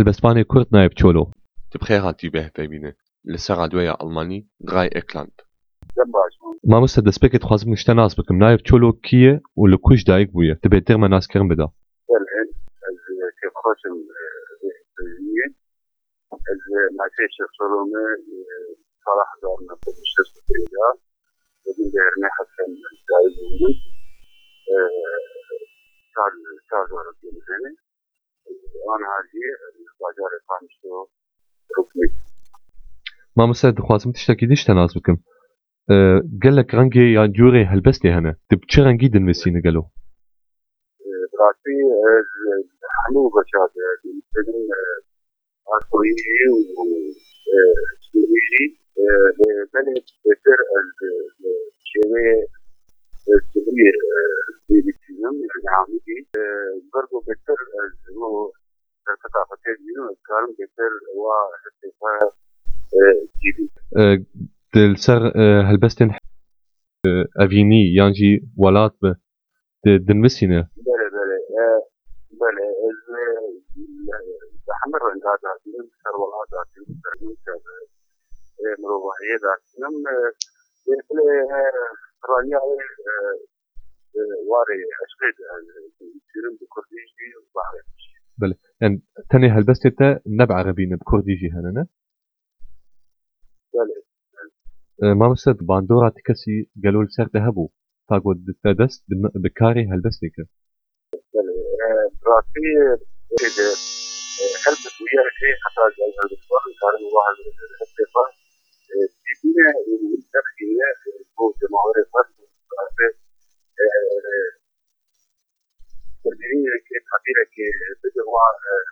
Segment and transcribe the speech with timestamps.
[0.00, 1.24] هەلبەستبانێ کورد نایب چۆلۆ.
[1.72, 2.92] تبخێ هاتی پێبینێ
[3.32, 5.36] لەسەر ڕادوێیە ئەڵمانی درای ئێکلاند
[6.72, 10.84] مامۆستا دەستپێکت خوازم شتە ناز بکەم نایب چۆلۆ کیە و لە کوش دایک بووە دەبێت
[10.88, 11.56] دێمە ناسکردن من
[26.16, 26.32] كان
[26.70, 27.16] كان ورد
[27.50, 27.76] يعني
[28.86, 29.42] وأنا هذه
[30.02, 31.06] باجار فانشتو
[31.78, 32.06] ركني
[33.38, 35.16] مامۆستا دخوازم تشتێکی دیشتە ناز بکەم
[36.44, 39.82] gelek rengê ya curê helbestê hene tu bi çi rengî dinivîsîne gelo
[41.40, 41.76] براسي
[43.02, 43.72] حمو بشاد
[44.34, 44.68] من
[45.72, 46.14] عصري
[47.90, 48.64] وسوري
[49.74, 50.58] بلد بسر
[51.78, 52.46] الشيوية
[53.34, 53.94] الكبير
[64.74, 65.20] دل سر
[65.68, 66.10] هلبستن
[67.40, 69.10] ئەڤینی یانجی وڵات بە
[70.06, 71.36] دنووسینە بله بله
[72.40, 72.64] بله
[74.80, 75.50] حمر هذا
[76.02, 76.60] سر ولا هذا
[77.02, 77.14] سر
[78.82, 79.94] مروحية ذا نم
[82.30, 82.60] رانيا
[84.50, 85.34] واري أشقد
[86.32, 87.86] سيرم بكرديش دي وبعرف
[88.40, 88.54] بله.
[88.80, 91.86] يعني تاني هلبستة نبع عربية بكرديجي هنا
[93.74, 94.00] بله
[95.20, 97.72] مامۆستا باندۆرا تکەسی گەلۆ سەر دەهەبوو
[98.08, 98.32] تا گۆ
[98.80, 99.00] دەست
[99.44, 100.44] بکاری هەلبەستێکە
[102.22, 102.66] براسي
[104.64, 107.36] هلبت ويا شيء حتى جاي هذا الوقت كان واحد
[110.18, 110.49] الترخية
[117.54, 118.48] كيف حبيرة كي بدوا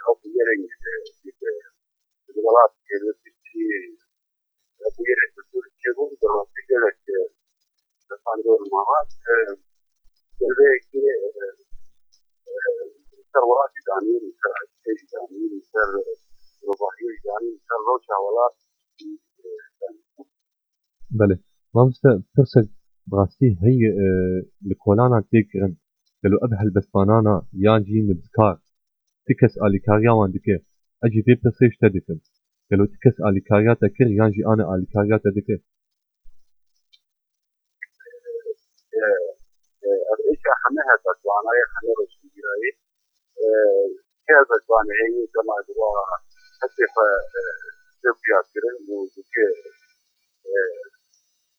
[0.09, 0.69] أو بيرين
[2.31, 2.97] الولايات كي
[4.99, 6.91] بيرين الدكتور كيبون دراسي كذا
[8.11, 9.55] تفاندور مرات كذا
[13.33, 14.59] ثروات جانين سر
[15.13, 15.91] جانين سر
[16.69, 18.57] رباحية جانين سر روشة ولات
[21.19, 21.37] بله
[21.75, 22.61] مامۆستا پرسە
[23.11, 23.79] بڕاستی هەی
[24.69, 25.73] li kolanan têkirin
[26.23, 28.59] قالوا ابها البس بانانا يان جي مبسكار
[29.27, 30.57] تكس الي كاريا وان دكي
[31.05, 32.19] أجي في بسيش تدكم
[32.71, 35.57] قالوا تكس الي كاريا تكر يان جي أنا الي كاريا تدكي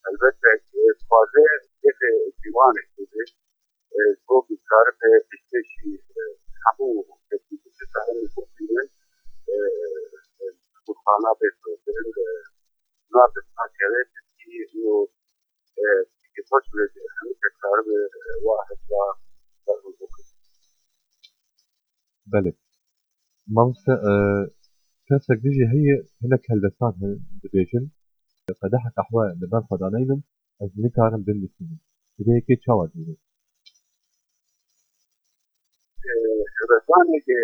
[0.10, 0.52] البته
[1.10, 1.46] فازه
[1.88, 2.02] یک
[2.44, 2.89] دیوانه
[16.74, 17.98] بده همه کار به
[18.46, 18.96] واحد و
[22.34, 22.54] بله.
[23.56, 23.94] مامۆستا
[25.08, 26.94] کەسێک دژی هەیە هەلک هەلبەستان
[27.42, 27.86] دەبێژن
[28.62, 30.22] قەدەحە قەحوە لەبەر خۆدانەینم
[30.60, 31.80] ئەس نکارم بنووسینم
[32.18, 33.16] دەبەیەکێ چاوە دێنێ
[36.74, 37.38] رسانه که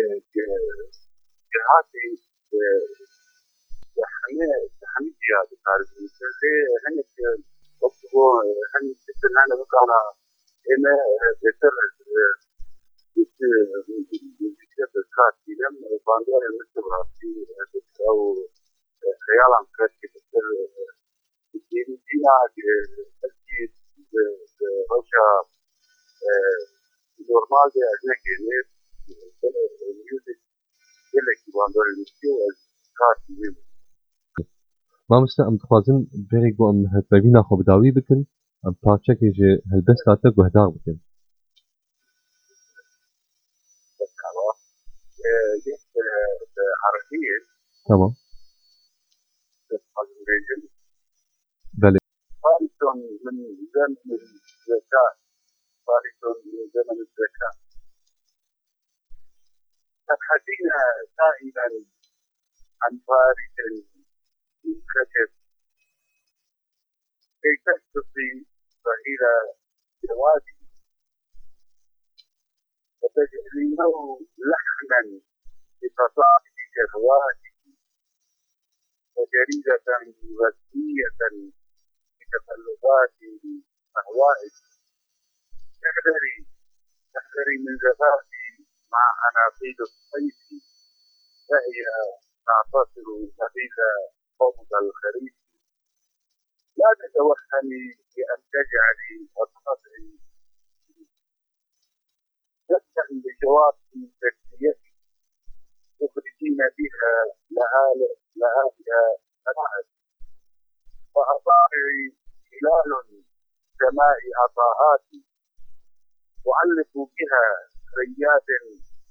[1.50, 2.06] که هاتی
[2.50, 2.60] همه
[4.94, 6.30] همه جهات کار میکنه
[6.86, 7.22] همه که
[7.82, 8.06] وقتی
[8.74, 10.00] همه سنن رو کانا
[10.66, 10.96] اینه
[11.42, 11.70] بهتر
[15.16, 17.46] کار دیدم باندار مثل راستی
[18.08, 18.34] أو
[19.26, 20.46] خیالم کرد که بهتر
[22.10, 22.62] دینا که
[24.90, 25.28] روشا
[27.28, 28.58] normal de azne ke ne
[30.08, 30.38] music
[31.12, 32.58] gele ki bandor listiyo az
[32.98, 33.65] kart gibi
[35.10, 35.98] مامۆستا ئەم دخوازن
[36.30, 38.20] بێرێک بۆ ئەم هەتبەوینا خۆ بداوی بکن.
[38.64, 40.98] ئەم پارچەکێژێ هەلبەستاتە گوهدار بکەن
[46.86, 47.38] عربية
[47.88, 48.16] تمام.
[51.82, 51.98] بله.
[53.24, 53.36] من
[53.74, 55.12] زمن الزكاة
[55.86, 57.54] فارس من زمن الزكاة
[60.08, 60.68] تبحثين
[61.18, 61.66] دائما
[62.82, 63.95] عن فارس
[67.56, 68.34] كي تستطيع
[69.10, 69.32] إلى
[70.08, 70.56] جوابه
[73.02, 73.92] وتجعلينه
[74.50, 75.00] لحنا
[75.80, 77.56] بقصائد شهواته
[79.16, 79.88] وجريدة
[80.40, 81.20] غذية
[82.18, 83.18] بتطلبات
[83.98, 84.56] أهوائك
[85.82, 86.38] تحذري
[87.14, 88.46] تحذري من زفافي
[88.92, 90.38] مع أناقيد الصيف.
[91.48, 91.78] فهي
[92.46, 93.08] تعتصر
[93.40, 93.76] سبيل
[94.38, 95.35] فوضى الخريف.
[96.86, 97.84] لا تتوهمي
[98.14, 100.10] بأن تجعلي أصابعي
[102.68, 103.74] تفتح بجواب
[104.22, 104.94] تسليتك
[105.98, 107.14] تخرجين بها
[107.56, 108.88] لآلئ لآلئ
[111.14, 112.02] فأصابعي
[112.52, 112.90] هلال
[113.80, 115.24] سماء عطاءاتي
[116.54, 117.46] أعلق بها
[117.98, 118.48] ريات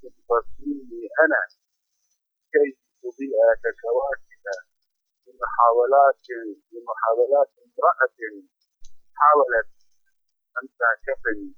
[0.01, 1.41] تبصريني أنا.
[2.51, 2.67] كي
[3.01, 4.34] تضيء ككواكب
[5.35, 6.25] بمحاولات
[6.71, 8.19] بمحاولات امرأة
[9.19, 9.71] حاولت
[10.57, 11.49] أن تعكفني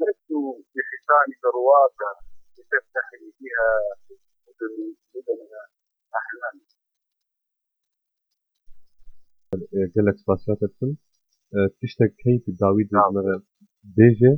[0.00, 0.30] لست
[0.74, 2.10] بحصان برواقة
[2.56, 3.70] لتفتحي بها
[4.46, 4.76] مدن
[6.20, 6.66] أحلامي
[9.94, 10.98] gelek spasiyat dikim
[11.80, 13.14] tiştek keyf dawî نعم.
[13.14, 13.34] me
[13.96, 14.32] bêje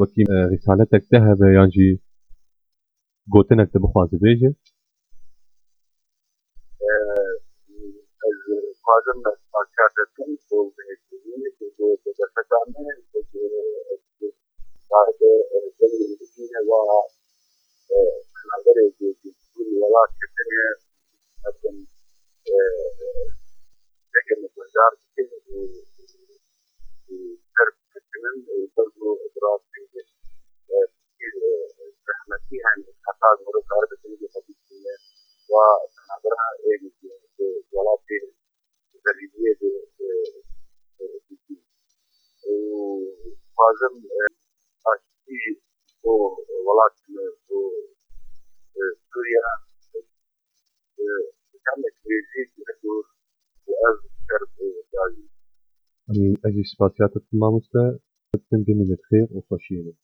[0.00, 0.22] wekî
[0.52, 1.88] rîsaletek te hebe yan jî
[8.92, 10.08] bazen de hakikaten
[10.56, 11.48] olduğu ekleyi
[11.78, 12.92] bu defekane
[14.90, 15.12] dare
[15.78, 16.04] delle
[16.36, 16.80] linee da
[18.54, 19.30] andare di
[19.80, 20.21] lavorare
[49.12, 49.42] سوريا
[51.64, 53.04] تعمل تريزيت لكور
[53.66, 53.98] وأز
[54.28, 55.26] شرب وغالي
[56.46, 57.98] أجي سباتيات التمام مستوى
[58.32, 59.94] تتم بمي متخير وفشيني